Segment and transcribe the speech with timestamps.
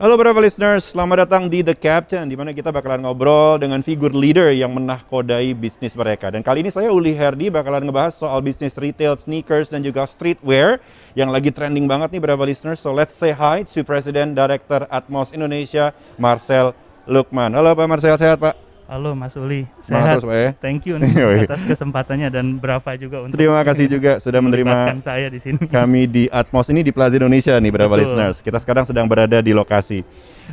[0.00, 4.16] Halo beberapa listeners, selamat datang di The Captain di mana kita bakalan ngobrol dengan figur
[4.16, 6.32] leader yang menahkodai bisnis mereka.
[6.32, 10.80] Dan kali ini saya Uli Herdi bakalan ngebahas soal bisnis retail, sneakers dan juga streetwear
[11.12, 12.80] yang lagi trending banget nih beberapa listeners.
[12.80, 16.72] So let's say hi to President Director Atmos Indonesia, Marcel
[17.04, 17.52] Lukman.
[17.52, 18.69] Halo Pak Marcel, sehat Pak?
[18.90, 20.18] Halo Mas Uli, sehat.
[20.18, 20.50] terus, Pak, ya?
[20.58, 25.30] Thank you nih atas kesempatannya dan berapa juga untuk Terima kasih juga sudah menerima saya
[25.30, 25.62] di sini.
[25.70, 28.10] kami di Atmos ini di Plaza Indonesia nih beberapa Betul.
[28.10, 28.42] listeners.
[28.42, 30.02] Kita sekarang sedang berada di lokasi.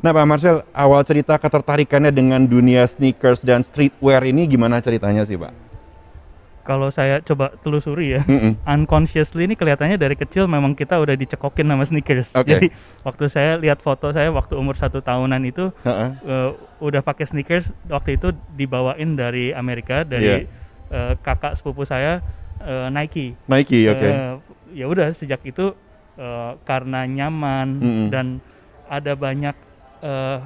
[0.05, 5.33] Nah Pak Marcel, awal cerita ketertarikannya dengan dunia sneakers dan streetwear ini gimana ceritanya sih
[5.33, 5.66] Pak?
[6.67, 8.59] Kalau saya coba telusuri ya, Mm-mm.
[8.67, 12.35] unconsciously ini kelihatannya dari kecil memang kita udah dicekokin sama sneakers.
[12.35, 12.51] Oke.
[12.51, 12.67] Jadi
[13.07, 16.11] waktu saya lihat foto saya waktu umur satu tahunan itu Heeh.
[16.27, 16.51] eh,
[16.83, 20.43] udah pakai sneakers waktu itu dibawain dari Amerika dari
[20.91, 22.19] eh, kakak sepupu saya
[22.59, 23.39] eh, Nike.
[23.47, 24.03] Nike, oke.
[24.03, 24.31] Eh,
[24.75, 25.71] ya udah sejak itu
[26.19, 28.07] eh, karena nyaman Mm-mm.
[28.11, 28.43] dan
[28.91, 29.55] ada banyak
[30.03, 30.37] eh,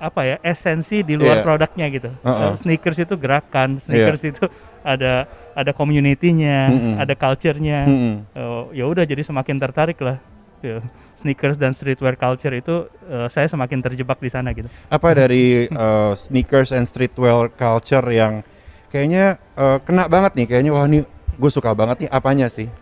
[0.00, 1.44] apa ya esensi di luar Iya.
[1.44, 2.10] produknya gitu.
[2.24, 2.56] Uh-uh.
[2.56, 4.48] Eh, sneakers itu gerakan, sneakers itu
[4.80, 6.94] ada ada community-nya, Mm-mm.
[6.96, 7.84] ada culture-nya.
[7.84, 8.14] Mm-mm.
[8.32, 10.16] Eh, ya udah jadi semakin tertarik lah.
[10.60, 10.84] Ya,
[11.20, 14.72] Sneakers dan streetwear culture itu eh, saya semakin terjebak di sana gitu.
[14.88, 18.40] Apa dari uh, sneakers and streetwear culture yang
[18.88, 20.46] kayaknya uh, kena banget nih?
[20.48, 21.04] Kayaknya wah nih
[21.36, 22.10] gue suka banget nih.
[22.12, 22.72] Apanya sih?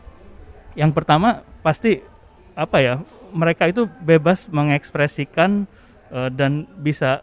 [0.78, 1.98] Yang pertama pasti
[2.54, 2.94] apa ya
[3.34, 5.66] mereka itu bebas mengekspresikan
[6.08, 7.20] eh, dan bisa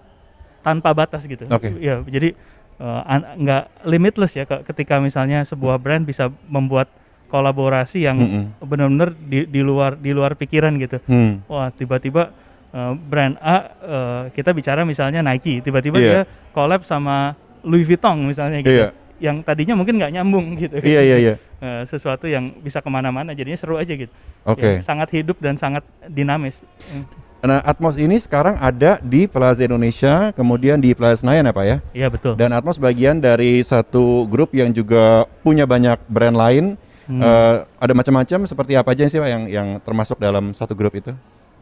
[0.61, 1.45] tanpa batas gitu.
[1.47, 1.77] Oke.
[1.77, 2.33] Ya jadi
[2.75, 6.89] an- nggak limitless ya ke- ketika misalnya sebuah brand bisa membuat
[7.25, 8.43] kolaborasi yang Mm-mm.
[8.59, 10.99] benar-benar di, di luar di luar pikiran gitu.
[11.05, 11.39] Hmm.
[11.45, 12.33] Wah tiba-tiba
[12.71, 16.05] eh, brand A eh, kita bicara misalnya Nike, tiba-tiba Iya.
[16.05, 18.73] dia collab sama Louis Vuitton misalnya gitu.
[18.75, 18.87] Iya.
[19.15, 20.75] Yang tadinya mungkin nggak nyambung gitu.
[20.77, 21.35] Iya iya iya.
[21.85, 24.11] Sesuatu yang bisa ke mana-mana jadinya seru aja gitu
[24.43, 24.77] Oke.
[24.77, 27.07] Ya, sangat hidup dan sangat dinamis Hmm.
[27.45, 31.77] Nah Atmos ini sekarang ada di Plaza Indonesia, kemudian di Plaza Senayan ya Pak ya?
[31.93, 36.65] iya betul Dan Atmos bagian dari satu grup yang juga punya banyak brand lain.
[37.05, 37.21] Hmm.
[37.21, 41.13] Eh, ada macam-macam seperti apa aja sih Pak yang yang termasuk dalam satu grup itu?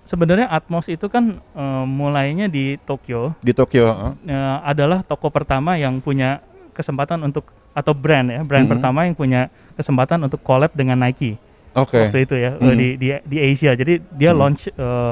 [0.03, 3.87] sebenarnya Atmos itu kan eh, mulainya di Tokyo Di Tokyo.
[3.87, 4.11] heeh.
[4.29, 6.39] eh, adalah toko pertama yang punya
[6.71, 8.71] kesempatan untuk atau brand ya brand Mhm.
[8.71, 11.35] pertama yang punya kesempatan untuk collab dengan Nike
[11.73, 12.07] Oke.
[12.07, 12.75] waktu itu ya Mhm.
[12.75, 14.37] di, di di Asia jadi dia Mhm.
[14.37, 15.11] launch eh,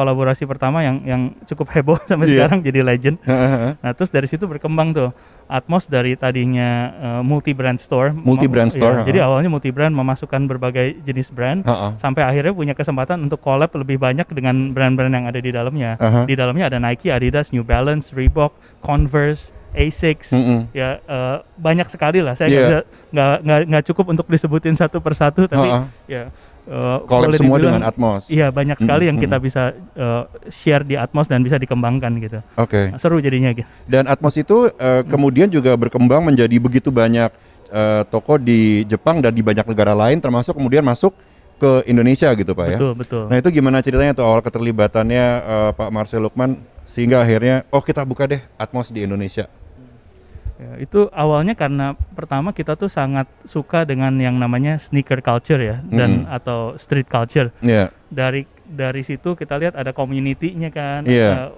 [0.00, 2.32] kolaborasi pertama yang yang cukup heboh sampai Iya.
[2.48, 3.16] sekarang jadi legend.
[3.80, 5.12] Nah, terus dari situ berkembang tuh
[5.44, 6.88] Atmos dari tadinya
[7.20, 8.14] multi brand store.
[8.14, 9.26] Multi brand Iya, store, jadi ha.
[9.26, 11.90] awalnya multi brand memasukkan berbagai jenis brand Heeh.
[11.98, 15.98] sampai akhirnya punya kesempatan untuk collab lebih banyak dengan brand-brand yang ada di dalamnya.
[15.98, 16.22] Aha.
[16.24, 20.30] Di dalamnya ada Nike, Adidas, New Balance, Reebok, Converse, Asics.
[20.30, 20.70] Mm-mm.
[20.70, 22.34] Ya eh, banyak sekali lah.
[22.34, 22.58] Saya Iya.
[23.10, 25.82] nggak bisa nggak cukup untuk disebutin satu persatu, tapi Heeh.
[26.06, 26.22] ya
[26.70, 28.30] eh, Collab semua dibilang- dengan Atmos.
[28.30, 29.26] Iya banyak sekali yang Mm-mm.
[29.26, 32.38] kita bisa eh, share di Atmos dan bisa dikembangkan gitu.
[32.54, 32.94] Oke.
[32.94, 33.66] Nah, seru jadinya gitu.
[33.90, 37.34] Dan Atmos itu eh, kemudian juga berkembang menjadi begitu banyak
[37.68, 41.12] eh, toko di Jepang dan di banyak negara lain, termasuk kemudian masuk
[41.60, 42.78] ke Indonesia gitu Pak ya.
[42.80, 43.24] Betul betul.
[43.28, 46.56] Nah itu gimana ceritanya tuh awal keterlibatannya eh, Pak Marcel Lukman
[46.88, 49.50] sehingga akhirnya oh kita buka deh Atmos di Indonesia.
[50.60, 55.80] Ya, itu awalnya karena pertama kita tuh sangat suka dengan yang namanya sneaker culture ya
[55.88, 56.36] dan Mm-mm.
[56.36, 57.48] atau street culture.
[57.64, 57.88] Iya.
[58.12, 61.08] Dari dari situ kita lihat ada community-nya kan.
[61.08, 61.48] Eh,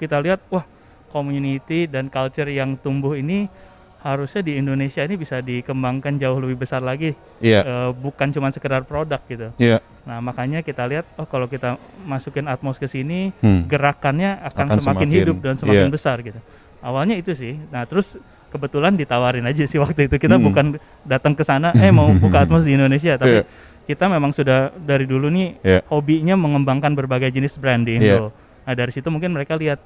[0.00, 0.64] kita lihat wah
[1.12, 3.52] community dan culture yang tumbuh ini
[3.98, 7.12] harusnya di Indonesia ini bisa dikembangkan jauh lebih besar lagi.
[7.44, 7.60] Iya.
[7.60, 9.52] Eh, bukan cuma sekedar produk gitu.
[9.60, 9.84] Iya.
[10.08, 13.68] Nah, makanya kita lihat oh kalau kita masukin Atmos ke sini Hmm.
[13.68, 15.92] gerakannya akan, Akan semakin, semakin- hidup dan semakin iya.
[15.92, 16.40] besar gitu.
[16.78, 17.58] Awalnya itu sih.
[17.68, 18.16] Nah, terus
[18.48, 20.46] kebetulan ditawarin aja sih waktu itu kita Mm-mm.
[20.48, 20.66] bukan
[21.04, 23.44] datang ke sana eh mau buka Atmos di Indonesia, tapi Iya.
[23.84, 25.80] kita memang sudah dari dulu nih Iya.
[25.88, 28.20] hobinya mengembangkan berbagai jenis brand di Iya.
[28.20, 28.32] Indo.
[28.64, 29.80] Nah, dari situ mungkin mereka lihat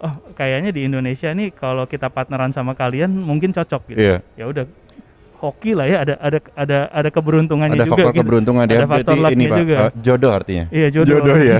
[0.00, 3.98] oh, kayaknya di Indonesia nih kalau kita partneran sama kalian mungkin cocok gitu.
[4.00, 4.16] Iya.
[4.34, 4.64] Ya udah
[5.40, 8.20] hoki lah ya ada ada ada ada keberuntungannya Ada juga faktor gitu.
[8.20, 9.74] keberuntungan dia Ada faktor berarti ini Pak juga.
[9.80, 10.64] eh, jodoh artinya.
[10.68, 11.36] Iya, jodoh.
[11.40, 11.58] ya.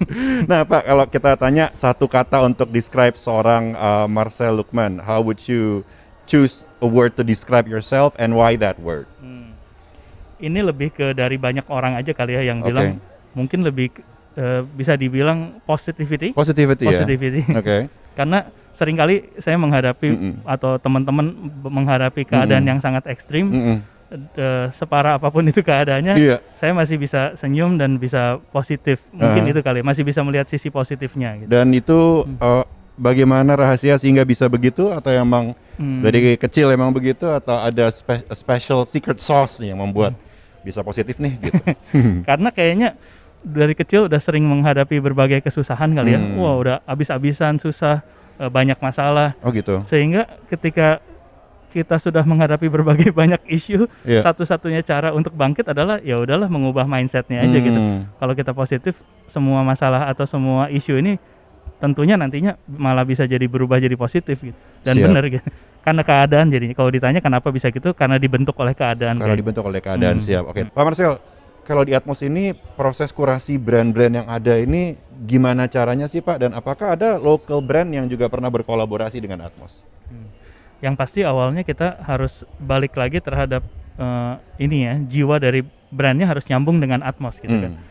[0.50, 5.40] nah Pak kalau kita tanya satu kata untuk describe seorang uh, Marcel Lukman, how would
[5.48, 5.80] you
[6.28, 9.08] choose a word to describe yourself and why that word?
[9.18, 9.56] Hmm.
[10.36, 12.68] Ini lebih ke dari banyak orang aja kali ya yang Oke.
[12.68, 13.00] bilang
[13.32, 13.96] mungkin lebih
[14.34, 17.40] eh, bisa dibilang positivity, Positivity, positivity.
[17.48, 17.56] ya.
[17.56, 17.78] Oke.
[18.18, 20.34] Karena sering kali saya menghadapi Mm-mm.
[20.44, 21.28] atau teman-teman
[21.62, 22.70] menghadapi keadaan Mm-mm.
[22.72, 23.76] yang sangat ekstrim, Mm-mm.
[24.32, 26.36] eh, separah apa pun itu keadaannya, Iya.
[26.52, 29.04] saya masih bisa senyum dan bisa positif.
[29.10, 29.50] Mungkin Ah.
[29.50, 31.36] itu kali, masih bisa melihat sisi positifnya.
[31.38, 31.48] Gitu.
[31.48, 32.64] Dan itu uh,
[32.94, 36.04] bagaimana rahasia sehingga bisa begitu atau emang Hmm.
[36.04, 40.12] dari kecil emang begitu atau ada spe- special secret sauce nih yang membuat
[40.60, 41.58] bisa positif nih gitu.
[42.28, 42.94] Karena kayaknya
[43.42, 46.20] dari kecil udah sering menghadapi berbagai kesusahan kali ya.
[46.20, 46.36] Hmm.
[46.38, 48.04] Wah, udah habis-habisan susah,
[48.42, 49.86] eh, banyak masalah Oh gitu.
[49.86, 50.98] sehingga ketika
[51.70, 54.20] kita sudah menghadapi berbagai banyak isu, Iya.
[54.20, 57.72] satu-satunya cara untuk bangkit adalah ya udahlah mengubah mindsetnya aja gitu.
[57.72, 58.04] Hmm.
[58.12, 61.16] Kalau kita positif, semua masalah atau semua isu ini
[61.78, 65.42] tentunya nantinya malah bisa jadi berubah jadi positif gitu dan benar gitu.
[65.80, 69.16] Karena keadaan jadi kalau ditanya kenapa bisa gitu karena dibentuk oleh keadaan.
[69.16, 70.22] Kalau kayak- dibentuk oleh keadaan Hmm.
[70.22, 70.44] siap.
[70.46, 70.68] Oke.
[70.68, 71.16] Pak Marcel,
[71.62, 76.36] kalau di Atmos ini proses kurasi brand-brand yang ada ini gimana caranya sih Pak?
[76.42, 79.86] Dan apakah ada local brand yang juga pernah berkolaborasi dengan Atmos?
[80.82, 83.62] Yang pasti awalnya kita harus balik lagi terhadap
[83.94, 85.62] eh, ini ya jiwa dari
[85.94, 87.78] brandnya harus nyambung dengan Atmos gitu kan.
[87.78, 87.90] Hmm.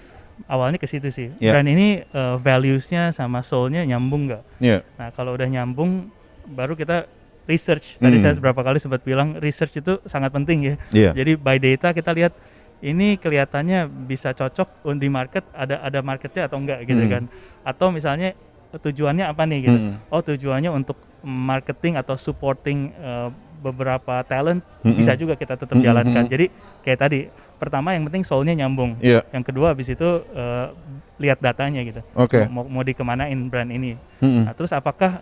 [0.49, 1.31] Awalnya ke situ sih.
[1.39, 1.55] Iya.
[1.55, 4.43] Brand ini eh, values-nya sama soul-nya nyambung nggak?
[4.59, 4.83] Iya.
[4.99, 6.11] Nah kalau udah nyambung,
[6.51, 7.07] baru kita
[7.47, 7.95] research.
[8.03, 8.23] Tadi Hmm.
[8.27, 10.75] saya beberapa kali sempat bilang research itu sangat penting ya.
[10.91, 11.11] Iya.
[11.15, 12.35] Jadi by data kita lihat
[12.81, 17.11] ini kelihatannya bisa cocok di market, ada ada marketnya atau enggak gitu Hmm.
[17.13, 17.23] kan?
[17.61, 18.33] Atau misalnya
[18.73, 19.77] tujuannya apa nih gitu?
[19.77, 19.95] Hmm.
[20.09, 23.29] Oh tujuannya untuk marketing atau supporting eh,
[23.61, 24.97] beberapa talent Mm-mm.
[24.97, 25.85] bisa juga kita tetap Mm-mm.
[25.85, 26.25] jalankan.
[26.25, 26.49] Jadi
[26.81, 27.19] kayak tadi
[27.61, 28.97] pertama yang penting soulnya nyambung.
[28.97, 29.21] Iya.
[29.29, 30.67] Yang kedua habis itu eh,
[31.21, 32.01] lihat datanya gitu.
[32.17, 32.49] Oke.
[32.49, 33.93] Mau mau dikemanain brand ini.
[34.17, 34.49] Mm-mm.
[34.49, 35.21] Nah, terus apakah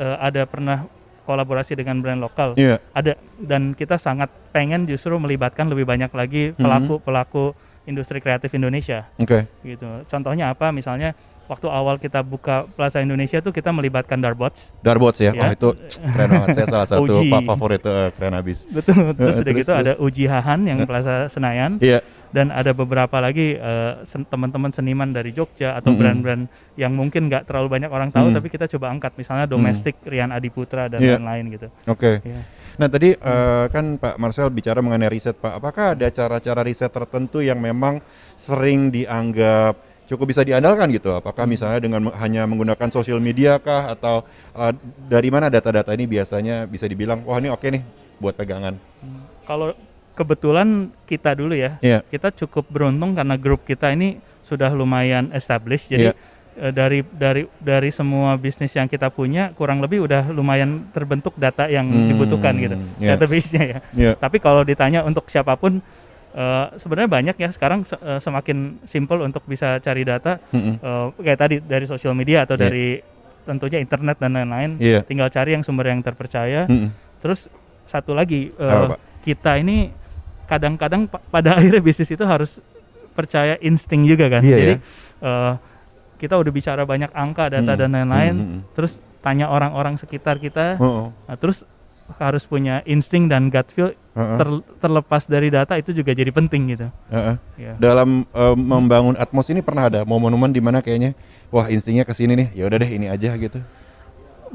[0.00, 0.88] eh, ada pernah
[1.24, 2.54] kolaborasi dengan brand lokal?
[2.54, 2.78] Iya.
[2.92, 6.60] Ada dan kita sangat pengen justru melibatkan lebih banyak lagi Mhm.
[6.60, 9.44] pelaku-pelaku industri kreatif Indonesia Oke.
[9.60, 10.04] gitu.
[10.06, 10.70] Contohnya apa?
[10.70, 11.12] Misalnya
[11.44, 14.72] waktu awal kita buka Plaza Indonesia tuh kita melibatkan Darbots.
[14.80, 15.30] Darbots ya.
[15.30, 15.40] Ya.
[15.40, 15.68] Wah itu
[16.06, 16.48] keren banget.
[16.54, 18.64] Saya salah satu favorit eh, keren habis.
[18.64, 19.12] Betul.
[19.12, 20.02] Terus udah terus, gitu ada terus.
[20.02, 22.00] Uji Hahan yang Plaza Senayan Iya.
[22.30, 27.44] dan ada beberapa lagi eh, sen- teman-teman seniman dari Jogja atau brand-brand yang mungkin nggak
[27.44, 28.34] terlalu banyak orang tahu Mhm.
[28.34, 31.20] tapi kita coba angkat misalnya domestik Rian Adiputra dan Iya.
[31.20, 31.66] lain-lain gitu.
[31.86, 32.18] Oke.
[32.20, 32.40] Ya.
[32.74, 35.60] Nah tadi eh, kan Pak Marcel bicara mengenai riset Pak.
[35.60, 38.02] Apakah ada cara-cara riset tertentu yang memang
[38.34, 41.12] sering dianggap cukup bisa diandalkan gitu?
[41.12, 44.22] Apakah misalnya dengan hanya menggunakan sosial media kah atau
[44.52, 44.72] eh,
[45.06, 47.82] dari mana data-data ini biasanya bisa dibilang wah ini oke nih
[48.16, 48.76] buat pegangan?
[49.44, 49.72] Kalau
[50.14, 50.68] kebetulan
[51.04, 52.00] kita dulu ya, Iya.
[52.04, 55.90] kita cukup beruntung karena grup kita ini sudah lumayan established.
[55.90, 56.14] Jadi Iya.
[56.54, 61.66] eh, dari dari dari semua bisnis yang kita punya kurang lebih udah lumayan terbentuk data
[61.66, 63.18] yang Hmm, dibutuhkan gitu, iya.
[63.18, 63.78] database-nya ya.
[63.90, 64.12] Iya.
[64.14, 65.82] Tapi kalau ditanya untuk siapa pun
[66.34, 70.74] eh, sebenarnya banyak ya sekarang se- eh, semakin simple untuk bisa cari data Mm-mm.
[70.76, 72.62] eh, kayak tadi dari sosial media atau Iya.
[72.64, 72.86] dari
[73.44, 74.76] tentunya internet dan lain-lain.
[74.76, 75.00] Iya.
[75.00, 76.64] Tinggal cari yang sumber yang terpercaya.
[76.64, 76.90] Mm-mm.
[77.18, 77.46] Terus
[77.84, 78.98] satu lagi Apa, Pak?
[79.22, 79.92] kita ini
[80.44, 82.58] kadang-kadang pa- pada akhirnya bisnis itu harus
[83.12, 84.42] percaya insting juga kan.
[84.42, 84.78] Iya, Jadi ya.
[85.22, 85.52] eh,
[86.16, 88.34] kita udah bicara banyak angka, data Hmm, dan lain-lain.
[88.34, 88.60] hmm, hmm.
[88.72, 90.76] Terus tanya orang-orang sekitar kita.
[90.76, 91.08] Oh, oh.
[91.24, 91.62] Nah, terus
[92.20, 94.38] harus punya insting dan gut feel Heeh.
[94.38, 96.86] ter- terlepas dari data itu juga jadi penting gitu.
[97.10, 97.36] Heeh.
[97.58, 97.72] Ya.
[97.80, 101.16] Dalam eh, membangun atmos ini pernah ada momen-momen di mana kayaknya
[101.48, 102.48] wah instingnya ke sini nih.
[102.54, 103.58] Ya udah deh ini aja gitu.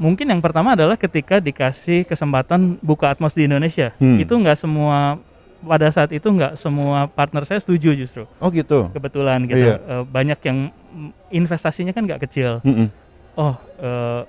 [0.00, 3.92] Mungkin yang pertama adalah ketika dikasih kesempatan buka Atmos di Indonesia.
[4.00, 4.16] Hmm.
[4.16, 5.20] Itu nggak semua
[5.60, 8.24] pada saat itu nggak semua partner saya setuju justru.
[8.40, 8.88] Oh gitu.
[8.96, 9.60] Kebetulan gitu.
[9.60, 9.76] Iya.
[9.76, 12.64] Eh, banyak yang mm, investasinya kan nggak kecil.
[12.64, 12.88] Mm-mm.
[13.36, 14.24] Oh, eh,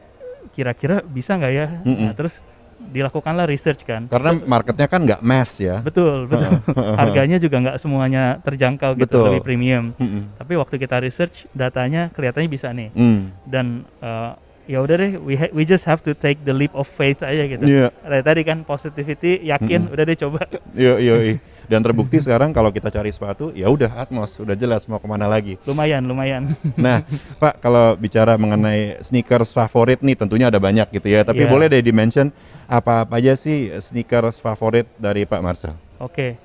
[0.51, 1.67] kira-kira bisa nggak ya?
[1.87, 2.11] Mm-mm.
[2.11, 2.43] Nah, terus
[2.89, 4.09] dilakukanlah research kan.
[4.09, 5.79] Karena marketnya kan nggak mass ya.
[5.85, 6.59] Betul, betul.
[6.97, 9.25] Harganya juga nggak semuanya terjangkau gitu, Betul.
[9.29, 9.93] lebih premium.
[9.95, 10.33] Mm-mm.
[10.41, 12.89] Tapi waktu kita research datanya kelihatannya bisa nih.
[12.97, 13.19] Mm.
[13.45, 13.65] Dan
[14.01, 14.31] eh,
[14.69, 17.63] ya udah deh, we we just have to take the leap of faith aja gitu.
[17.65, 17.87] Iya.
[18.01, 19.93] Kayak tadi kan positivity, yakin, Mm-mm.
[19.93, 20.41] udah deh coba.
[20.73, 21.15] Yo yo.
[21.71, 25.23] Dan terbukti sekarang kalau kita cari sepatu, ya udah Atmos, udah jelas mau ke mana
[25.23, 25.55] lagi.
[25.63, 26.51] lumayan, lumayan.
[26.75, 27.07] Nah,
[27.39, 31.23] Pak, kalau bicara mengenai sneakers favorit nih, tentunya ada banyak gitu ya.
[31.23, 31.49] Tapi Iya.
[31.49, 32.35] boleh deh di-mention
[32.67, 35.71] apa-apa aja sih sneakers favorit dari Pak Marcel?
[35.95, 36.35] Oke,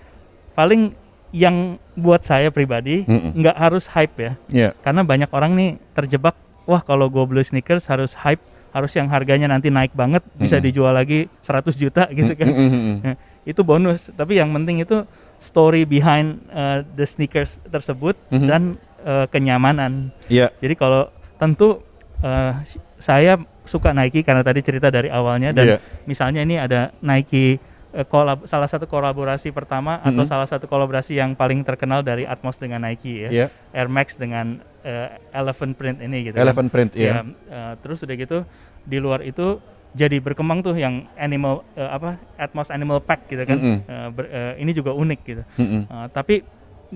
[0.54, 0.94] paling
[1.34, 4.70] yang buat saya pribadi nggak harus hype ya, Iya.
[4.78, 6.38] karena banyak orang nih terjebak.
[6.64, 10.66] Wah kalau gue beli sneakers harus hype, harus yang harganya nanti naik banget, bisa Mm-mm.
[10.66, 12.46] dijual lagi 100 juta gitu kan.
[12.46, 12.94] Mm-mm.
[13.02, 14.10] Nah, itu bonus.
[14.10, 15.06] Tapi yang penting itu
[15.38, 18.46] story behind uh, the sneakers tersebut Mhm.
[18.46, 18.62] dan
[19.00, 20.10] uh, kenyamanan.
[20.26, 20.50] Iya.
[20.58, 21.06] Jadi kalau
[21.38, 21.80] tentu
[22.20, 22.52] uh,
[22.98, 27.60] saya suka Nike karena tadi cerita dari awalnya dan misalnya ini ada Nike
[27.92, 30.30] uh, kolab salah satu kolaborasi pertama atau Mhm.
[30.30, 33.30] salah satu kolaborasi yang paling terkenal dari Atmos dengan Nike ya.
[33.30, 33.46] Iya.
[33.70, 36.34] Air Max dengan uh, Elephant Print ini gitu.
[36.34, 36.42] kan.
[36.42, 37.10] Elephant print, iya.
[37.10, 38.38] Ya, uh, terus udah gitu
[38.82, 39.60] di luar itu
[39.96, 43.56] jadi berkembang tuh yang animal uh, apa Atmos Animal Pack gitu kan.
[43.56, 43.76] Mm-mm.
[43.88, 45.42] Uh, ber- uh, ini juga unik gitu.
[45.56, 45.88] Mm-mm.
[45.88, 46.44] Uh, tapi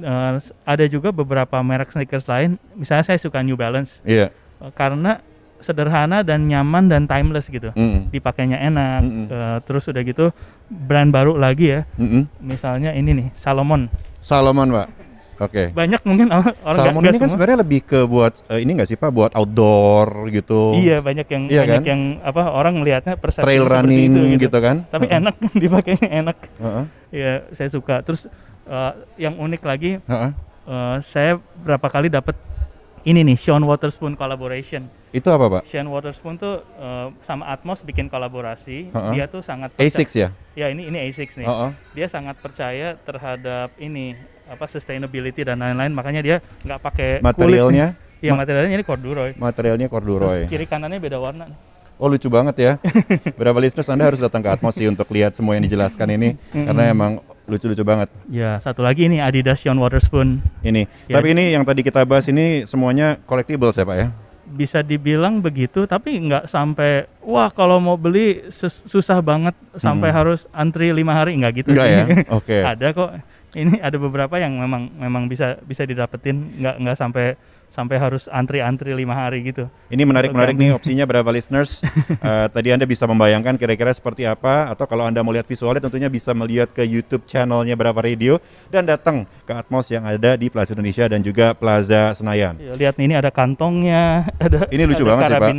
[0.04, 0.36] uh,
[0.68, 2.60] ada juga beberapa merek sneakers lain.
[2.76, 4.28] Misalnya saya suka New Balance Iya.
[4.60, 5.24] uh, karena
[5.60, 7.72] sederhana dan nyaman dan timeless gitu.
[7.72, 8.12] Mm-mm.
[8.12, 9.00] Dipakainya enak.
[9.00, 9.26] Mm-mm.
[9.32, 10.28] uh, terus udah gitu
[10.68, 11.80] brand baru lagi ya.
[11.96, 12.28] Mm-mm.
[12.44, 13.88] Misalnya ini nih Salomon.
[14.20, 14.88] Salomon, Pak.
[15.40, 15.72] Oke.
[15.72, 18.96] Banyak mungkin orang Salmon nggak ini kan sebenarnya lebih ke buat eh, ini nggak sih
[18.96, 20.76] Pak, buat outdoor gitu.
[20.76, 21.82] Iya banyak yang Iya banyak kan?
[21.88, 24.84] yang apa orang melihatnya persepsi Trail running itu, gitu, kan.
[24.86, 25.18] Tapi Heeh.
[25.18, 26.36] enak dipakainya enak.
[27.08, 28.04] Ya saya suka.
[28.04, 28.28] Terus
[28.64, 30.30] eh, yang unik lagi Heeh.
[30.66, 32.36] eh, saya berapa kali dapat
[33.00, 34.84] ini nih Sean Waterspoon collaboration.
[35.10, 35.62] Itu apa Pak?
[35.64, 38.92] Sean Waterspoon tuh eh, sama Atmos bikin kolaborasi.
[38.92, 39.10] Heeh.
[39.10, 40.28] Dia tuh sangat perca- A6 ya?
[40.52, 41.48] Ya ini ini A6 nih.
[41.48, 41.70] Heeh.
[41.96, 44.12] Dia sangat percaya terhadap ini
[44.50, 45.94] apa sustainability dan lain-lain.
[45.94, 47.86] Makanya dia nggak pakai kulit Materialnya?
[47.94, 48.08] nih.
[48.20, 49.30] Iya materialnya ini corduroy.
[49.32, 50.44] Materialnya corduroy.
[50.44, 51.48] Terus kiri kanannya beda warna.
[51.96, 52.72] Oh lucu banget ya.
[53.40, 56.88] Berapa listeners Anda harus datang ke Atmos sih untuk lihat semua yang dijelaskan ini karena
[56.88, 60.40] emang lucu-lucu banget Ya satu lagi ini Adidas Sean Waterspoon.
[60.60, 60.84] ini.
[61.06, 61.16] Ya.
[61.16, 64.08] Tapi ini yang tadi kita bahas ini semuanya collectibles ya Pak ya?
[64.50, 70.50] Bisa dibilang begitu, tapi nggak sampai wah kalau mau beli sus- susah banget sampai harus
[70.50, 71.68] antri lima hari nggak gitu.
[71.70, 71.94] Enggak sih.
[71.94, 72.04] ya?
[72.28, 72.58] Oke.
[72.74, 73.10] ada kok.
[73.50, 76.54] Ini ada beberapa yang memang memang bisa bisa didapetin.
[76.58, 77.34] Nggak nggak sampai
[77.70, 79.70] sampai harus antri-antri lima hari gitu.
[79.88, 81.80] Ini menarik-menarik nih opsinya berapa listeners.
[82.20, 86.10] Eh, tadi Anda bisa membayangkan kira-kira seperti apa atau kalau Anda mau lihat visualnya tentunya
[86.10, 88.36] bisa melihat ke YouTube channelnya berapa radio
[88.68, 92.60] dan datang ke Atmos yang ada di Plaza Indonesia dan juga Plaza Senayan.
[92.60, 95.50] Ya, lihat nih, ini ada kantongnya, ada Ini lucu ada banget sih, Pak.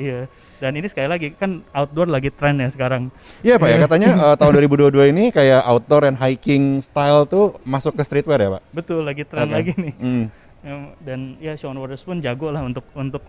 [0.00, 0.20] iya.
[0.62, 3.10] Dan ini sekali lagi kan outdoor lagi tren ya sekarang.
[3.42, 7.98] Iya Pak ya katanya eh, tahun 2022 ini kayak outdoor and hiking style tuh masuk
[7.98, 8.62] ke streetwear ya Pak?
[8.70, 9.54] Betul lagi tren Oke.
[9.58, 9.94] lagi nih.
[9.98, 10.24] Hmm.
[11.02, 13.22] Dan ya Sean Waterspoon jago lah untuk untuk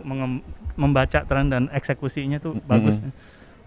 [0.77, 3.01] membaca tren dan eksekusinya tuh bagus.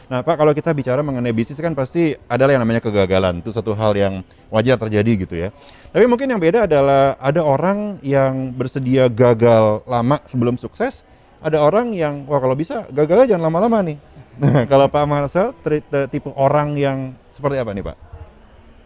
[0.07, 3.75] Nah Pak kalau kita bicara mengenai bisnis kan pasti adalah yang namanya kegagalan itu satu
[3.75, 4.23] hal yang
[4.55, 5.49] wajar terjadi gitu ya.
[5.91, 11.03] Tapi mungkin yang beda adalah ada orang yang bersedia gagal lama sebelum sukses,
[11.43, 13.99] ada orang yang wah kalau bisa gagalnya jangan lama-lama nih.
[14.37, 15.81] Nah kalau Pak Marcel te-
[16.13, 17.97] tipe orang yang seperti apa nih Pak?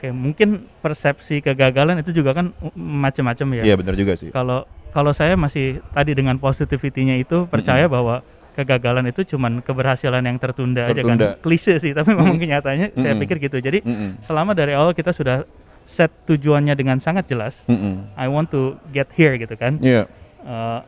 [0.00, 3.68] Oke, mungkin persepsi kegagalan itu juga kan macam-macam ya.
[3.68, 4.32] Iya benar juga sih.
[4.32, 4.64] Kalau
[4.96, 8.24] kalau saya masih tadi dengan positivity-nya itu percaya bahwa
[8.56, 11.36] kegagalan itu cuman keberhasilan yang tertunda, aja Tertunda.
[11.36, 11.44] kan.
[11.44, 13.22] Klise sih, tapi memang kenyataannya saya Mm-mm.
[13.28, 13.60] pikir gitu.
[13.60, 14.24] Jadi Mm-mm.
[14.24, 15.44] selama dari awal kita sudah
[15.84, 18.08] set tujuannya dengan sangat jelas, Mm-mm.
[18.16, 19.76] I want to get here gitu kan.
[19.84, 20.08] Iya,
[20.40, 20.80] Eh,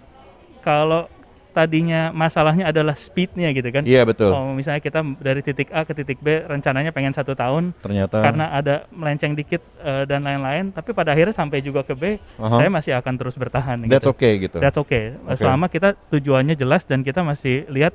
[0.65, 1.05] kalau
[1.53, 3.85] tadinya masalahnya adalah speednya gitu kan.
[3.85, 4.33] iya betul.
[4.33, 8.25] Oh, misalnya kita dari titik A ke titik B rencananya pengen satu tahun, Ternyata.
[8.25, 12.57] karena ada melenceng dikit eh, dan lain-lain, tapi pada akhirnya sampai juga ke B, Aha.
[12.57, 13.85] saya masih akan terus bertahan.
[13.85, 14.17] That's gitu.
[14.17, 14.59] okay gitu.
[14.59, 15.13] That's okay.
[15.29, 15.37] Oke.
[15.37, 17.93] Selama kita tujuannya jelas dan kita masih lihat,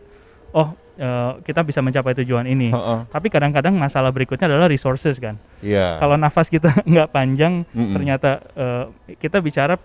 [0.53, 2.69] oh eh, kita bisa mencapai tujuan ini.
[2.69, 2.99] Heeh.
[3.09, 5.41] Tapi kadang-kadang masalah berikutnya adalah resources kan.
[5.65, 5.97] Iya.
[5.97, 7.97] Kalau nafas kita nggak panjang, Mm-mm.
[7.97, 8.85] ternyata eh,
[9.17, 9.81] kita bicara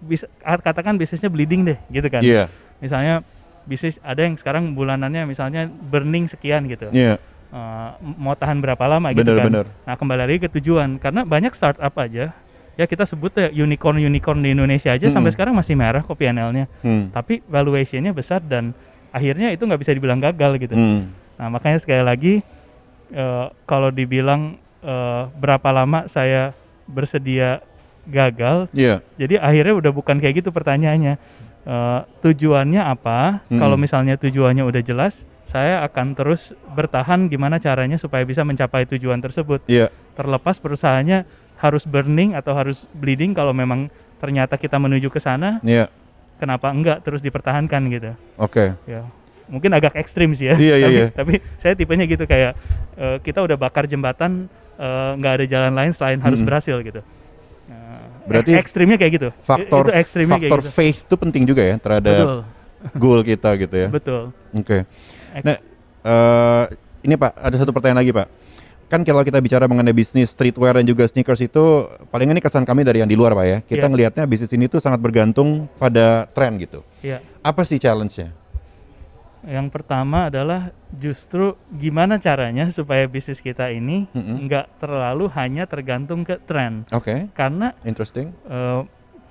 [0.00, 2.24] bisa katakan bisnisnya bleeding deh, gitu kan.
[2.24, 2.48] Iya.
[2.80, 3.22] Misalnya
[3.64, 6.88] bisnis ada yang sekarang bulanannya misalnya burning sekian gitu.
[6.90, 7.20] Iya.
[7.50, 9.46] Eh, mau tahan berapa lama gitu Bener, kan.
[9.50, 9.66] bener.
[9.84, 12.30] Nah, kembali lagi ke tujuan karena banyak startup aja
[12.78, 15.12] ya kita sebut ya unicorn unicorn di Indonesia aja Mm-mm.
[15.12, 16.64] sampai sekarang masih merah kok PNL-nya.
[16.80, 17.12] Hmm.
[17.12, 18.72] Tapi valuationnya besar dan
[19.10, 20.72] akhirnya itu nggak bisa dibilang gagal gitu.
[20.72, 21.12] Hmm.
[21.36, 22.34] Nah, makanya sekali lagi
[23.10, 26.56] eh, kalau dibilang eh, berapa lama saya
[26.88, 27.60] bersedia
[28.06, 29.04] gagal, Iya.
[29.14, 31.20] jadi akhirnya udah bukan kayak gitu pertanyaannya.
[31.60, 33.44] Eh, tujuannya apa?
[33.44, 33.60] Mm-mm.
[33.60, 39.20] Kalau misalnya tujuannya udah jelas, saya akan terus bertahan gimana caranya supaya bisa mencapai tujuan
[39.20, 39.60] tersebut.
[39.68, 39.92] Iya.
[40.16, 41.28] Terlepas perusahaannya
[41.60, 45.92] harus burning atau harus bleeding kalau memang ternyata kita menuju ke sana, Iya.
[46.40, 48.16] kenapa enggak terus dipertahankan gitu.
[48.40, 48.72] Oke.
[48.88, 49.04] Ya.
[49.52, 50.56] Mungkin agak ekstrim sih ya.
[50.56, 51.06] Iya, iya, tapi, iya.
[51.20, 52.56] tapi saya tipenya gitu kayak
[52.96, 54.48] eh, kita udah bakar jembatan
[54.80, 57.04] eh, nggak ada jalan lain selain harus berhasil gitu.
[58.30, 59.28] Berarti ek- ekstrimnya kayak gitu.
[59.42, 60.70] Faktor itu ekstrimnya kayak faktor gitu.
[60.70, 62.38] faith itu penting juga ya terhadap Betul,
[62.94, 63.88] goal kita gitu ya.
[63.90, 64.22] betul.
[64.54, 64.78] Oke.
[65.34, 65.56] Ek- Nah,
[66.02, 66.64] eh,
[67.02, 68.28] ini Pak, ada satu pertanyaan lagi Pak.
[68.86, 71.62] Kan kalau kita bicara mengenai bisnis streetwear dan juga sneakers itu,
[72.10, 73.58] paling ini kesan kami dari yang di luar Pak ya.
[73.60, 73.90] Kita Iya.
[73.90, 76.82] ngelihatnya bisnis ini tuh sangat bergantung pada tren gitu.
[76.98, 77.22] Ya.
[77.38, 78.34] Apa sih challenge-nya?
[79.40, 86.36] Yang pertama adalah justru gimana caranya supaya bisnis kita ini nggak terlalu hanya tergantung ke
[86.36, 86.84] tren.
[86.92, 88.36] Oke, Karena interesting.
[88.44, 88.80] eh,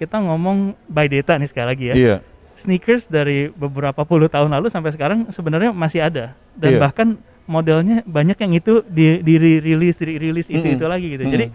[0.02, 1.96] kita ngomong by data nih sekali lagi ya.
[1.96, 2.18] Iya.
[2.58, 6.80] Sneakers dari beberapa puluh tahun lalu sampai sekarang sebenarnya masih ada dan Iya.
[6.82, 7.08] bahkan
[7.46, 10.90] modelnya banyak yang itu di di rilis rilis itu itu Mm-mm.
[10.90, 11.24] lagi gitu.
[11.24, 11.34] Mm-mm.
[11.38, 11.46] Jadi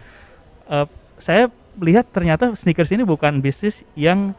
[0.70, 0.86] eh,
[1.18, 1.50] saya
[1.82, 4.30] lihat ternyata sneakers ini bukan bisnis yang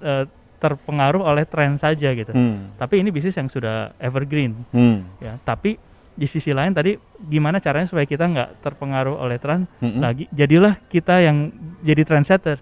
[0.00, 0.24] eh,
[0.58, 2.28] terpengaruh oleh tren saja gitu.
[2.28, 2.74] Hmm.
[2.74, 5.06] Tapi ini bisnis yang sudah evergreen Hmm.
[5.16, 5.78] ya tapi
[6.12, 10.02] di sisi lain tadi gimana caranya supaya kita nggak terpengaruh oleh tren Mm-mm.
[10.02, 12.58] lagi jadilah kita yang jadi trendsetter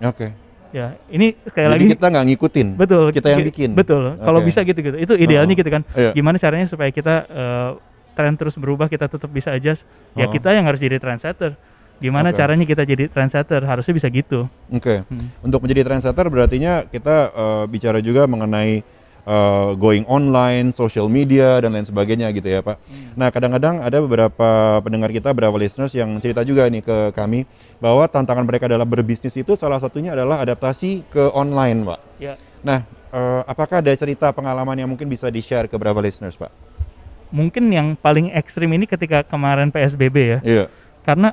[0.00, 0.30] Oke.
[0.70, 2.68] ya ini sekali Jadi lagi kita nggak ngikutin.
[2.72, 3.70] betul kita yang ki- bikin.
[3.74, 4.46] betul kalau Oke.
[4.46, 5.58] bisa gitu gitu itu idealnya Oh.
[5.58, 6.10] gitu kan Iya.
[6.12, 7.70] gimana caranya supaya kita eh,
[8.12, 10.30] tren terus berubah kita tetap bisa adjust ya Oh.
[10.30, 11.58] kita yang harus jadi trendsetter
[12.00, 12.40] Gimana Oke.
[12.40, 13.60] caranya kita jadi trendsetter?
[13.68, 14.48] Harusnya bisa gitu.
[14.72, 15.04] Oke.
[15.04, 15.28] Hmm.
[15.44, 18.80] Untuk menjadi trendsetter berartinya kita eh, bicara juga mengenai
[19.28, 22.80] eh, going online, social media dan lain sebagainya gitu ya, Pak.
[23.20, 27.44] Nah, kadang-kadang ada beberapa pendengar kita, beberapa listeners yang cerita juga nih ke kami
[27.84, 32.00] bahwa tantangan mereka dalam berbisnis itu salah satunya adalah adaptasi ke online, Pak.
[32.16, 32.34] Ya.
[32.64, 32.80] Nah,
[33.12, 36.48] eh, apakah ada cerita pengalaman yang mungkin bisa di-share ke beberapa listeners, Pak?
[37.28, 40.38] Mungkin yang paling ekstrim ini ketika kemarin PSBB ya.
[40.42, 40.64] Iya.
[41.06, 41.30] Karena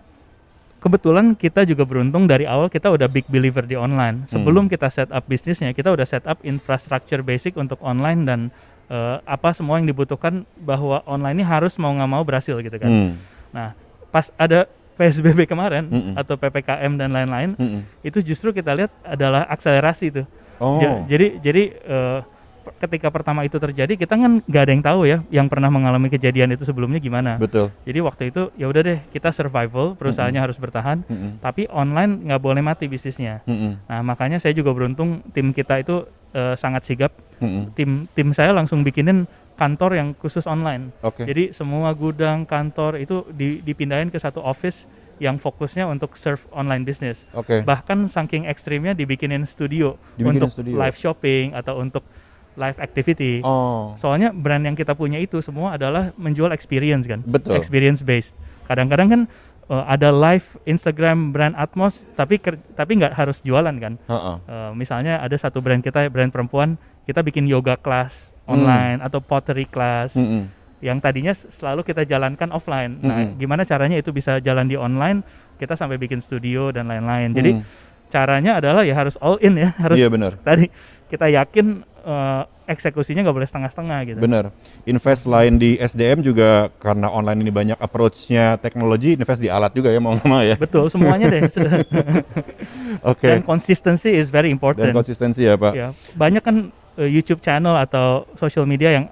[0.77, 4.29] kebetulan kita juga beruntung dari awal kita udah big believer di online.
[4.29, 8.39] Sebelum kita set up bisnisnya, kita udah set up infrastructure basic untuk online dan
[8.87, 12.89] eh, apa semua yang dibutuhkan bahwa online ini harus mau nggak mau berhasil gitu kan.
[12.89, 13.11] Hmm.
[13.51, 13.73] Nah,
[14.13, 16.13] pas ada PSBB kemarin Mm-mm.
[16.17, 17.85] atau PPKM dan lain-lain, Mm-mm.
[18.01, 20.23] itu justru kita lihat adalah akselerasi itu.
[20.57, 20.81] Oh.
[20.81, 22.25] Ja- jadi jadi per-
[22.77, 26.53] ketika pertama itu terjadi kita kan nggak ada yang tahu ya yang pernah mengalami kejadian
[26.53, 27.41] itu sebelumnya gimana.
[27.41, 27.73] Betul.
[27.83, 31.41] Jadi waktu itu ya udah deh kita survival, perusahaannya harus bertahan, Mm-mm.
[31.41, 33.41] tapi online nggak boleh mati bisnisnya.
[33.49, 33.81] Mm-mm.
[33.89, 36.05] Nah makanya saya juga beruntung tim kita itu
[36.37, 37.11] eh, sangat sigap.
[37.41, 37.73] Mm-mm.
[37.73, 39.25] Tim tim saya langsung bikinin
[39.57, 40.93] kantor yang khusus online.
[41.01, 41.25] Oke.
[41.25, 44.85] Jadi semua gudang kantor itu di- dipindahin ke satu office
[45.17, 47.17] yang fokusnya untuk serve online business.
[47.33, 47.65] Oke.
[47.65, 50.77] Bahkan saking ekstrimnya dibikinin studio Dibikinin untuk studio.
[50.77, 52.05] live shopping atau untuk
[52.57, 53.39] live activity.
[53.45, 53.93] Oh.
[53.95, 57.53] Soalnya brand yang kita punya itu semua adalah menjual experience kan, Betul.
[57.53, 58.33] experience based.
[58.65, 59.21] Kadang-kadang kan
[59.67, 62.41] eh, ada live Instagram brand Atmos, tapi
[62.73, 63.93] tapi nggak harus jualan kan.
[64.09, 64.33] Ha-ha.
[64.41, 68.63] Eh, misalnya ada satu brand kita, brand perempuan, kita bikin yoga class Hmm.
[68.63, 70.47] online atau pottery class Mm-mm.
[70.79, 72.95] yang tadinya selalu kita jalankan offline.
[73.03, 73.35] Nah, Mm-mm.
[73.35, 75.19] gimana caranya itu bisa jalan di online?
[75.59, 77.35] Kita sampai bikin studio dan lain-lain.
[77.35, 77.63] Jadi Mm.
[78.07, 80.31] caranya adalah ya harus all in ya, harus Iya, benar.
[80.39, 80.71] tadi
[81.11, 84.19] kita yakin eh, eksekusinya nggak boleh setengah-setengah gitu.
[84.23, 84.51] Bener.
[84.87, 89.91] Invest lain di SDM juga karena online ini banyak approach-nya teknologi, invest di alat juga
[89.91, 90.55] ya mau mau ya.
[90.55, 91.43] Betul, semuanya deh.
[93.11, 93.27] Oke.
[93.27, 94.91] Dan consistency is very Dan important.
[94.95, 95.73] konsistensi ya Pak.
[95.75, 96.55] Ya, banyak kan
[96.99, 99.05] eh, YouTube channel atau social media yang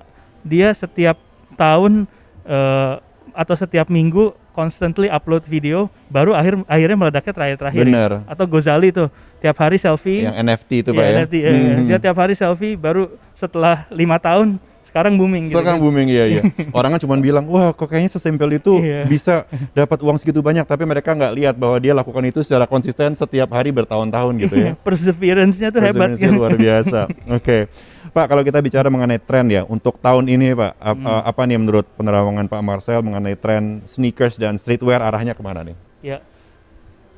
[0.43, 1.19] dia setiap
[1.59, 2.07] tahun
[2.47, 2.93] eh,
[3.35, 7.81] atau setiap minggu constantly upload video, baru akhir akhirnya meledaknya terakhir-terakhir.
[7.83, 8.11] Bener.
[8.23, 10.23] Atau Gozali tuh tiap hari selfie.
[10.23, 11.11] Yang NFT itu Iya, Pak ya.
[11.19, 11.85] NFT, eh, Hmm.
[11.85, 15.59] Dia tiap hari selfie, baru setelah lima tahun sekarang booming gitu.
[15.59, 15.83] Sekarang kan.
[15.83, 16.41] booming iya iya.
[16.77, 19.03] Orang kan cuma bilang, wah kok kayaknya sesimpel itu Iya.
[19.03, 23.11] bisa dapat uang segitu banyak, tapi mereka nggak lihat bahwa dia lakukan itu secara konsisten
[23.11, 24.71] setiap hari bertahun-tahun gitu ya.
[24.79, 26.39] Perseverance-nya tuh hebat Perseverance-nya kan.
[26.39, 26.99] luar biasa.
[27.37, 27.67] Oke,
[28.15, 31.19] Pak kalau kita bicara mengenai tren ya untuk tahun ini Pak, ap- Hmm.
[31.19, 35.75] apa nih menurut penerawangan Pak Marcel mengenai tren sneakers dan streetwear arahnya ke mana nih?
[35.99, 36.23] Ya.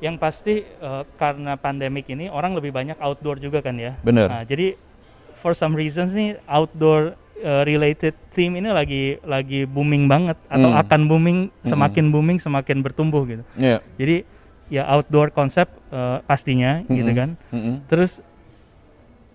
[0.02, 3.94] Yang pasti eh, karena pandemik ini orang lebih banyak outdoor juga kan ya.
[4.02, 4.26] Bener.
[4.26, 4.74] Nah, jadi
[5.38, 10.82] for some reasons nih outdoor eh, related theme ini lagi lagi booming banget atau Hmm.
[10.82, 13.46] akan booming semakin booming semakin bertumbuh gitu.
[13.54, 13.78] Iya.
[13.94, 14.26] Jadi
[14.66, 17.14] ya outdoor konsep eh, pastinya gitu Mm-mm.
[17.14, 17.28] kan.
[17.54, 17.86] Mm-mm.
[17.86, 18.18] Terus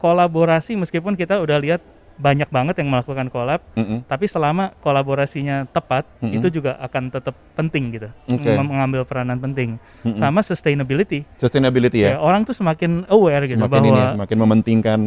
[0.04, 1.80] kolaborasi meskipun kita udah lihat
[2.14, 4.06] banyak banget yang melakukan collab, Mm-mm.
[4.06, 6.38] tapi selama kolaborasinya tepat Mm-mm.
[6.38, 8.10] itu juga akan tetap penting gitu.
[8.30, 9.82] Mem- mengambil peranan penting.
[10.06, 10.22] Mm-mm.
[10.22, 11.26] Sama sustainability.
[11.42, 15.00] Sustainability Ya, ya, orang tuh semakin aware gitu semakin bahwa ini ya, semakin mementingkan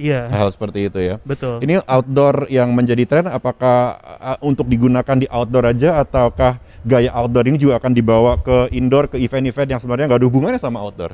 [0.00, 1.20] iya, hal seperti itu ya.
[1.26, 1.60] betul.
[1.60, 7.44] Ini outdoor yang menjadi tren, apakah uh, untuk digunakan di outdoor aja, ataukah gaya outdoor
[7.44, 11.12] ini juga akan dibawa ke indoor, ke event-event yang sebenarnya nggak ada hubungannya sama outdoor?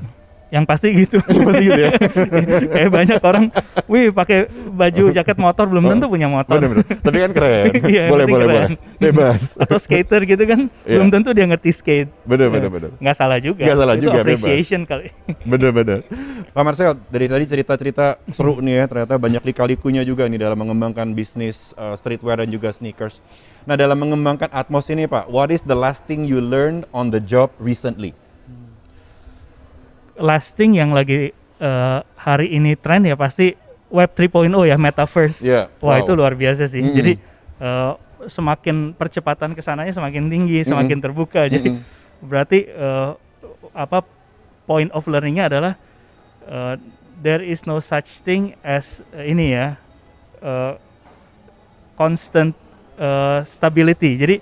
[0.50, 1.16] Yang pasti gitu.
[1.22, 1.90] Pasti gitu ya?
[2.74, 3.44] Kayak banyak orang,
[3.86, 6.58] wih pakai baju jaket motor belum tentu punya motor.
[6.58, 6.86] Bener-bener.
[6.90, 7.64] Tapi kan keren.
[7.90, 8.70] Iya, boleh, boleh, keren.
[8.74, 8.78] boleh.
[8.98, 9.54] Bebas.
[9.56, 10.98] Atau skater gitu kan, Iya.
[10.98, 12.10] belum tentu dia ngerti skate.
[12.26, 12.90] Bener, Ya, bener, bener.
[12.98, 13.62] Nggak salah juga.
[13.62, 14.26] Nggak salah Itu juga, bebas.
[14.26, 15.06] appreciation kali.
[15.50, 15.98] Bener-bener.
[16.50, 21.14] Pak Marcel, dari tadi cerita-cerita seru nih ya, ternyata banyak lika-likunya juga nih dalam mengembangkan
[21.14, 23.22] bisnis uh, streetwear dan juga sneakers.
[23.70, 27.22] Nah, dalam mengembangkan Atmos ini Pak, what is the last thing you learned on the
[27.22, 28.10] job recently?
[30.20, 33.56] Lasting yang lagi eh, hari ini tren ya pasti
[33.90, 35.42] Web 3.0 ya, metaverse.
[35.42, 36.02] Iya, Wah wow.
[36.06, 36.78] itu luar biasa sih.
[36.78, 36.94] Mm-mm.
[36.94, 37.12] Jadi
[37.58, 37.92] eh,
[38.30, 41.50] semakin percepatan ke sananya semakin tinggi, semakin terbuka.
[41.50, 41.82] Jadi Mm-mm.
[42.22, 43.10] berarti eh,
[43.74, 44.06] apa
[44.68, 45.74] point of learningnya adalah
[46.46, 46.74] eh,
[47.18, 49.74] there is no such thing as eh, ini ya
[50.38, 50.74] eh,
[51.98, 52.54] constant
[52.94, 54.14] eh, stability.
[54.20, 54.36] Jadi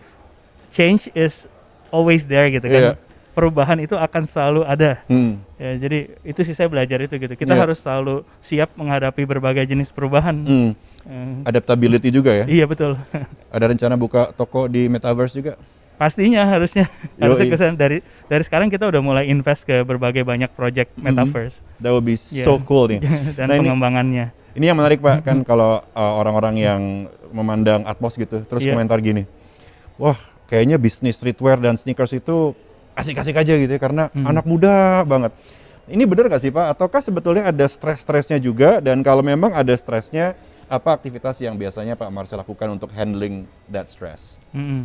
[0.68, 1.48] change is
[1.88, 2.82] always there gitu kan.
[2.92, 3.07] Iya.
[3.38, 4.98] Perubahan itu akan selalu ada.
[5.06, 5.38] Hmm.
[5.54, 7.30] Ya, jadi itu sih saya belajar itu gitu.
[7.30, 7.62] Kita Iya.
[7.62, 10.34] harus selalu siap menghadapi berbagai jenis perubahan.
[10.34, 10.70] Hmm.
[11.06, 12.44] Eh, Adaptability juga ya.
[12.50, 12.98] iya betul.
[13.54, 15.54] Ada rencana buka toko di metaverse juga?
[15.94, 17.54] Pastinya harusnya harusnya Yoi.
[17.54, 17.74] ke sana.
[17.74, 21.06] dari dari sekarang kita udah mulai invest ke berbagai banyak project Mm-hmm.
[21.06, 22.42] metaverse That would be Iya.
[22.42, 23.06] so cool nih.
[23.38, 24.26] dan Nah, ini- pengembangannya.
[24.52, 26.80] Ini yang menarik Pak, kan kalau uh, orang-orang yang
[27.30, 28.74] memandang Atmos gitu, terus Iya.
[28.74, 29.22] komentar gini,
[29.94, 32.58] wah kayaknya bisnis streetwear dan sneakers itu
[32.98, 34.26] asik-asik aja gitu ya karena Hmm.
[34.26, 35.30] anak muda banget.
[35.88, 36.66] Ini benar nggak sih Pak?
[36.76, 38.82] Ataukah sebetulnya ada stres-stresnya juga?
[38.82, 40.36] Dan kalau memang ada stresnya,
[40.68, 44.36] apa aktivitas yang biasanya Pak Marcel lakukan untuk handling that stress?
[44.52, 44.84] Mm-mm.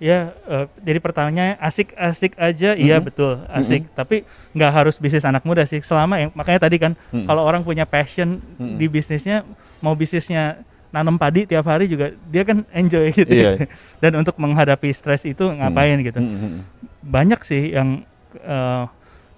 [0.00, 3.04] Ya, eh, jadi pertanyaannya asik-asik aja, iya Mhm.
[3.04, 3.86] betul asik.
[3.92, 5.78] Tapi nggak harus bisnis anak muda sih.
[5.78, 7.28] Selama yang makanya tadi kan, Mhm.
[7.28, 8.80] kalau orang punya passion Mhm.
[8.80, 9.44] di bisnisnya,
[9.78, 10.58] mau bisnisnya
[10.90, 13.30] nanam padi tiap hari juga dia kan enjoy gitu.
[13.30, 13.68] Iya.
[14.02, 16.18] Dan untuk menghadapi stres itu ngapain gitu.
[16.18, 16.62] Hmm, hmm, hmm.
[17.02, 18.06] Banyak sih yang
[18.38, 18.84] eh,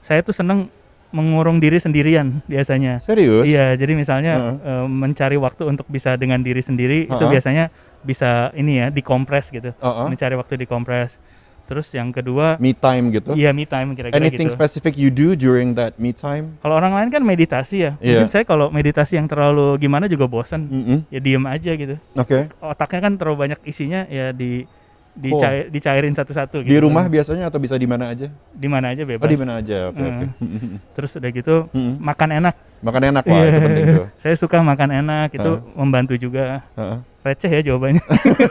[0.01, 0.69] saya tuh seneng
[1.15, 2.99] mengurung diri sendirian biasanya.
[2.99, 3.47] Serius?
[3.47, 4.57] Iya, jadi misalnya Heeh.
[4.67, 7.33] eh, mencari waktu untuk bisa dengan diri sendiri itu Heeh.
[7.33, 7.65] biasanya
[8.05, 10.11] bisa ini ya dikompres gitu, Uh-uh.
[10.11, 11.17] mencari waktu dikompres.
[11.65, 13.33] Terus yang kedua, Me time gitu?
[13.33, 14.59] iya me time kira-kira Anything gitu.
[14.61, 16.61] specific you do during that me time?
[16.61, 18.21] Kalau orang lain kan meditasi ya, Iya.
[18.21, 20.99] mungkin saya kalau meditasi yang terlalu gimana juga bosan, Mm-mm.
[21.09, 21.97] ya diem aja gitu.
[22.21, 22.53] Oke.
[22.61, 24.69] Otaknya kan terlalu banyak isinya ya di.
[25.15, 26.61] Dicair, dicairin satu-satu.
[26.61, 26.85] Di gitu.
[26.85, 28.27] rumah biasanya atau bisa di mana aja?
[28.51, 29.23] di mana aja bebas.
[29.23, 29.89] Oh di mana aja?
[29.89, 30.27] Oke oke.
[30.27, 30.79] Heeh.
[30.99, 31.95] Terus udah gitu Mm-mm.
[31.99, 32.55] makan enak.
[32.81, 33.63] Makan enak wah itu Iya.
[33.63, 34.07] penting tuh.
[34.23, 35.73] Saya suka makan enak, itu Heeh.
[35.75, 36.61] membantu juga.
[36.75, 36.99] Heeh.
[37.25, 38.05] Receh ya jawabannya.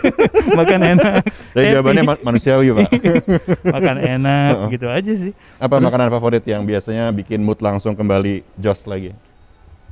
[0.59, 1.13] makan enak.
[1.53, 1.73] Jadi happy.
[1.77, 2.89] jawabannya ma- manusiawi pak.
[3.63, 4.69] makan enak Heeh.
[4.73, 5.31] gitu aja sih.
[5.57, 9.13] Apa Terus- makanan favorit yang biasanya bikin mood langsung kembali jos lagi?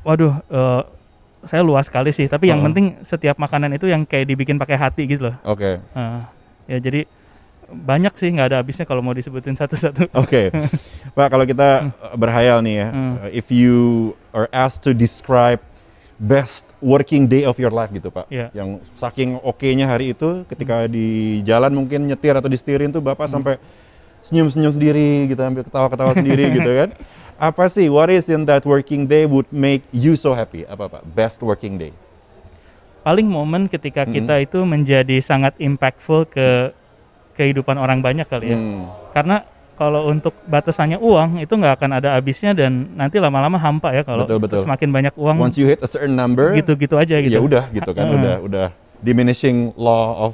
[0.02, 0.82] Waduh, eh,
[1.44, 2.26] saya luas sekali sih.
[2.26, 2.68] Tapi yang Heeh.
[2.68, 5.36] penting setiap makanan itu yang kayak dibikin pakai hati gitu loh.
[5.44, 5.78] Oke.
[5.78, 6.20] Eh,
[6.66, 7.06] ya jadi
[7.72, 10.12] banyak sih nggak ada habisnya kalau mau disebutin satu-satu.
[10.24, 10.52] Oke,
[11.12, 13.14] Pak kalau kita uh, berhayal nih ya, Hmm.
[13.18, 15.64] uh, if you are asked to describe
[16.20, 18.52] best working day of your life gitu Pak, Iya.
[18.52, 23.40] yang saking oke-nya hari itu ketika di jalan mungkin nyetir atau disetirin tuh Bapak Hmm.
[23.40, 23.56] sampai
[24.22, 26.90] senyum-senyum sendiri gitu, ambil ketawa-ketawa sendiri gitu kan.
[27.42, 30.62] Apa sih, what is in that working day would make you so happy?
[30.68, 31.90] Apa Pak, best working day?
[33.02, 34.14] Paling momen ketika Hmm.
[34.14, 36.70] kita itu menjadi sangat impactful ke
[37.34, 38.58] kehidupan orang banyak kali ya.
[38.58, 38.86] Hmm.
[39.12, 39.42] Karena
[39.74, 44.30] kalau untuk batasannya uang itu nggak akan ada habisnya dan nanti lama-lama hampa ya kalau
[44.30, 44.62] Betul, betul.
[44.62, 47.34] semakin banyak uang Once you hit a certain number, gitu-gitu aja gitu.
[47.34, 48.18] ya udah gitu kan, Heeh.
[48.22, 48.68] udah udah
[49.02, 50.34] diminishing law of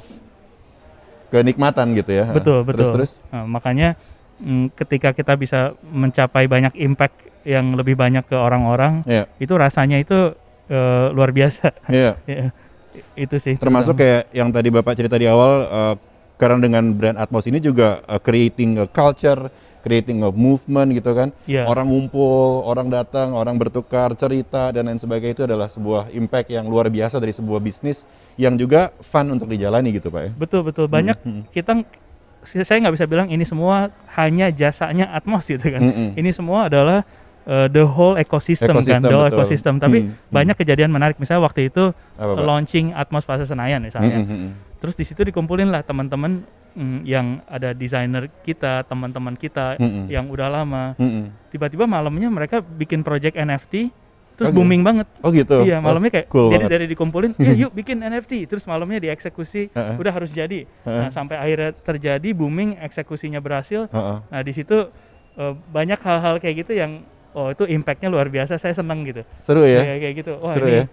[1.32, 2.24] kenikmatan gitu ya.
[2.28, 2.84] Betul, betul.
[2.84, 3.10] Terus terus.
[3.32, 3.96] Nah, makanya
[4.40, 9.96] mm, ketika kita bisa mencapai banyak impact yang lebih banyak ke orang-orang, Iya, itu rasanya
[9.96, 10.36] itu
[10.68, 11.72] eh, luar biasa.
[11.88, 12.12] iya.
[12.28, 12.52] Ya,
[12.94, 13.54] i- itu sih.
[13.54, 15.94] Termasuk kayak yang tadi Bapak cerita di awal eh,
[16.36, 21.28] karena dengan brand Atmos ini juga eh, creating a culture, creating a movement gitu kan.
[21.44, 21.64] Iya.
[21.64, 26.64] Orang ngumpul, orang datang, orang bertukar cerita dan lain sebagainya itu adalah sebuah impact yang
[26.64, 28.04] luar biasa dari sebuah bisnis
[28.34, 30.30] yang juga fun untuk dijalani gitu, Pak ya.
[30.34, 31.74] Betul betul banyak Hmm, kita
[32.40, 35.82] saya nggak bisa bilang ini semua hanya jasanya Atmos gitu kan.
[35.82, 36.08] Mm-mm.
[36.14, 37.02] Ini semua adalah
[37.48, 39.38] uh, the whole ecosystem, kan, Ekosistem, the whole betul.
[39.40, 39.74] ecosystem.
[39.76, 40.30] Tapi Hmm, hmm.
[40.30, 41.16] banyak kejadian menarik.
[41.16, 42.44] Misalnya waktu itu Apa, Pak?
[42.44, 44.20] launching Atmos Plaza Senayan misalnya.
[44.20, 44.50] Mm-mm, mm-mm.
[44.78, 50.06] Terus di situ dikumpulin lah teman-teman mm, yang ada desainer kita, teman-teman kita Mm-mm.
[50.06, 50.94] yang udah lama.
[51.48, 53.90] Tiba-tiba malamnya mereka bikin project NFT,
[54.38, 54.56] terus Oke.
[54.56, 55.10] booming banget.
[55.18, 55.66] Oh gitu.
[55.66, 56.70] Iya, malamnya kayak cool jadi banget.
[56.70, 59.98] dari dikumpulin, ya yuk bikin NFT, terus malamnya dieksekusi, Heeh.
[59.98, 60.62] udah harus jadi.
[60.86, 61.10] Nah, Heeh.
[61.10, 63.90] sampai akhirnya terjadi booming, eksekusinya berhasil.
[63.90, 64.16] Heeh.
[64.30, 64.94] Nah, di situ
[65.34, 67.02] eh, banyak hal-hal kayak gitu yang
[67.38, 69.22] oh itu impactnya luar biasa, saya seneng gitu.
[69.38, 69.80] Seru ya.
[69.80, 70.32] Kayak kayak gitu.
[70.42, 70.84] Wah, Seru ini ya.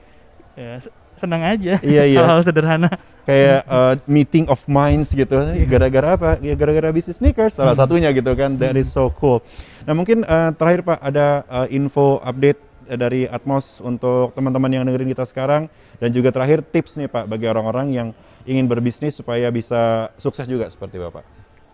[0.53, 1.73] ya, se- seneng aja.
[1.81, 2.19] Iya, iya.
[2.21, 2.89] Hal-hal sederhana.
[3.25, 5.65] kayak uh, meeting of minds gitu Iya.
[5.65, 7.81] gara-gara apa ya gara-gara bisnis sneakers salah Hmm.
[7.81, 9.41] satunya gitu kan that is so cool
[9.81, 15.09] nah mungkin uh, terakhir pak ada uh, info update dari Atmos untuk teman-teman yang dengerin
[15.09, 15.65] kita sekarang
[15.97, 18.07] dan juga terakhir tips nih pak bagi orang-orang yang
[18.45, 21.25] ingin berbisnis supaya bisa sukses juga seperti bapak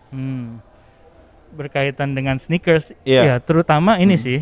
[0.08, 0.56] Hmm.
[1.52, 3.22] Berkaitan dengan sneakers, Iya.
[3.22, 4.24] ya terutama ini Hmm.
[4.24, 4.38] sih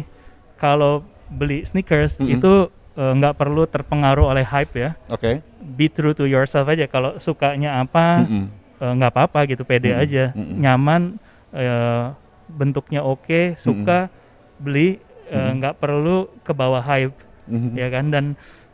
[0.60, 2.36] kalau beli sneakers Mm-mm.
[2.36, 2.52] itu
[2.94, 4.90] eh, nggak perlu terpengaruh oleh hype ya.
[5.08, 6.84] oke Be true to yourself aja.
[6.84, 8.28] Kalau sukanya apa,
[8.76, 10.02] eh, nggak apa-apa gitu, pede Mm-mm.
[10.02, 10.56] aja, Mm-mm.
[10.58, 11.02] nyaman,
[11.50, 12.12] eh,
[12.46, 14.12] bentuknya oke, suka,
[14.56, 15.56] beli, eh, Mm-mm.
[15.56, 17.72] nggak perlu ke bawah hype, Mhm.
[17.74, 18.04] ya kan?
[18.08, 18.24] Dan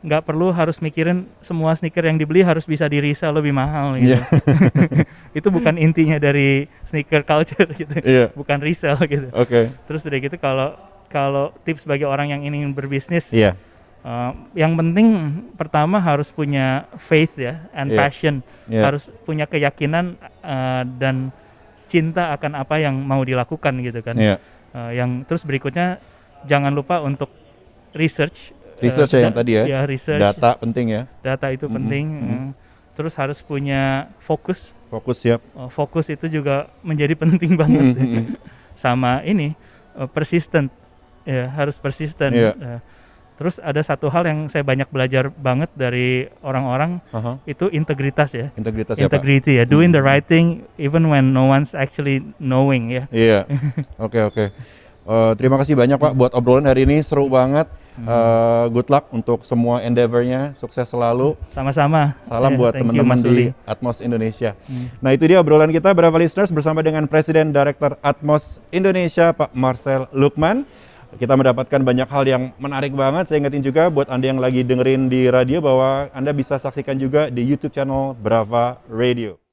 [0.00, 4.14] nggak perlu harus mikirin semua sneaker yang dibeli harus bisa di resell lebih mahal gitu.
[4.14, 4.20] Iya.
[5.38, 8.30] itu bukan intinya dari sneaker culture gitu Iya.
[8.30, 13.30] bukan resell gitu oke terus udah gitu kalau kalau tips bagi orang yang ingin berbisnis
[13.30, 13.54] iya
[14.02, 15.06] eh, yang penting
[15.54, 17.98] pertama harus punya faith ya and Iya.
[17.98, 18.34] passion
[18.66, 18.82] Iya.
[18.84, 21.30] harus punya keyakinan eh, dan
[21.86, 24.36] cinta akan apa yang mau dilakukan gitu kan iya
[24.76, 25.96] Eh, yang terus berikutnya
[26.44, 27.32] jangan lupa untuk
[27.96, 29.64] research eh, Research ya yang tadi ya.
[29.64, 32.28] ya research data penting ya data itu penting mhm.
[32.28, 32.46] eh.
[32.92, 38.36] terus harus punya fokus fokus siap Oh, fokus itu juga menjadi penting banget Mhm.
[38.76, 39.56] sama ini
[39.96, 40.68] eh, persistent
[41.26, 42.52] ya harus persisten Iya.
[42.56, 42.80] Eh,
[43.36, 47.36] Terus ada satu hal yang saya banyak belajar banget dari orang-orang Aha.
[47.44, 48.48] itu integritas ya.
[48.56, 49.12] Integritas ya Pak.
[49.12, 53.04] Integrity ya, doing the right thing even when no one's actually knowing ya.
[53.12, 53.44] Iya.
[54.00, 54.44] Oke oke.
[55.06, 57.68] Eh, terima kasih banyak Pak buat obrolan hari ini seru banget.
[58.00, 58.08] Hmm.
[58.08, 61.36] Eh, good luck untuk semua endeavornya, sukses selalu.
[61.52, 62.16] Sama-sama.
[62.24, 63.52] Salam Ya, buat teman-teman di.
[63.68, 64.56] Atmos Indonesia.
[65.04, 70.08] Nah itu dia obrolan kita berapa listeners bersama dengan Presiden Director Atmos Indonesia Pak Marcel
[70.16, 70.64] Lukman.
[71.14, 73.30] Kita mendapatkan banyak hal yang menarik banget.
[73.30, 77.30] Saya ingetin juga buat Anda yang lagi dengerin di radio bahwa Anda bisa saksikan juga
[77.30, 79.45] di YouTube channel Brava Radio.